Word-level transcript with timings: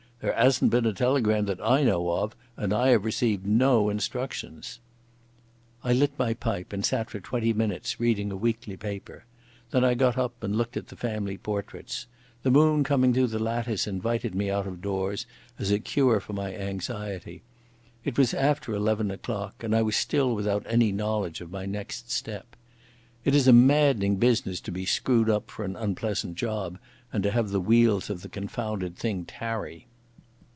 "There 0.21 0.35
'asn't 0.37 0.69
been 0.69 0.85
a 0.85 0.93
telegram 0.93 1.45
that 1.45 1.59
I 1.65 1.81
know 1.83 2.11
of, 2.11 2.35
and 2.55 2.73
I 2.73 2.89
'ave 2.93 2.97
received 3.03 3.47
no 3.47 3.89
instructions." 3.89 4.79
I 5.83 5.93
lit 5.93 6.11
my 6.19 6.35
pipe 6.35 6.71
and 6.71 6.85
sat 6.85 7.09
for 7.09 7.19
twenty 7.19 7.53
minutes 7.53 7.99
reading 7.99 8.31
a 8.31 8.35
weekly 8.37 8.77
paper. 8.77 9.25
Then 9.71 9.83
I 9.83 9.95
got 9.95 10.19
up 10.19 10.43
and 10.43 10.55
looked 10.55 10.77
at 10.77 10.89
the 10.89 10.95
family 10.95 11.39
portraits. 11.39 12.05
The 12.43 12.51
moon 12.51 12.83
coming 12.83 13.15
through 13.15 13.29
the 13.33 13.39
lattice 13.39 13.87
invited 13.87 14.35
me 14.35 14.51
out 14.51 14.67
of 14.67 14.79
doors 14.79 15.25
as 15.57 15.71
a 15.71 15.79
cure 15.79 16.19
for 16.19 16.33
my 16.33 16.55
anxiety. 16.55 17.41
It 18.05 18.19
was 18.19 18.35
after 18.35 18.75
eleven 18.75 19.09
o'clock, 19.09 19.63
and 19.63 19.75
I 19.75 19.81
was 19.81 19.95
still 19.95 20.35
without 20.35 20.63
any 20.69 20.91
knowledge 20.91 21.41
of 21.41 21.49
my 21.49 21.65
next 21.65 22.11
step. 22.11 22.55
It 23.25 23.33
is 23.33 23.47
a 23.47 23.53
maddening 23.53 24.17
business 24.17 24.61
to 24.61 24.71
be 24.71 24.85
screwed 24.85 25.31
up 25.31 25.49
for 25.49 25.65
an 25.65 25.75
unpleasant 25.75 26.35
job 26.35 26.77
and 27.11 27.23
to 27.23 27.31
have 27.31 27.49
the 27.49 27.59
wheels 27.59 28.11
of 28.11 28.21
the 28.21 28.29
confounded 28.29 28.95
thing 28.95 29.25
tarry. 29.25 29.87